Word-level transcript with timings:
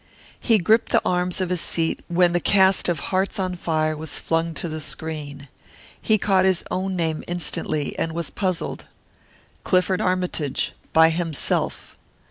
He 0.39 0.57
gripped 0.57 0.89
the 0.91 1.01
arms 1.05 1.41
of 1.41 1.51
his 1.51 1.61
seat 1.61 1.99
when 2.07 2.33
the 2.33 2.39
cast 2.39 2.89
of 2.89 2.99
Hearts 3.13 3.37
on 3.37 3.53
Fire 3.53 3.95
was 3.95 4.17
flung 4.19 4.55
to 4.55 4.67
the 4.67 4.81
screen. 4.81 5.47
He 6.01 6.17
caught 6.17 6.43
his 6.43 6.63
own 6.71 6.95
name 6.95 7.23
instantly, 7.27 7.95
and 7.99 8.11
was 8.11 8.31
puzzled. 8.31 8.85
"Clifford 9.63 10.01
Armytage 10.01 10.71
By 10.91 11.09
Himself." 11.09 11.95